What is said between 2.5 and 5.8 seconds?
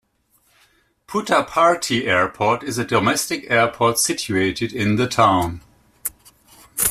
is a domestic airport situated in the town.